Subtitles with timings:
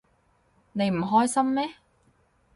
[0.71, 1.75] 你唔開心咩？